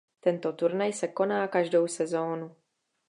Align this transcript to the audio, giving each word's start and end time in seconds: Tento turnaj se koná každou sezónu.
Tento 0.19 0.53
turnaj 0.53 0.93
se 0.93 1.07
koná 1.13 1.47
každou 1.47 1.87
sezónu. 1.87 2.55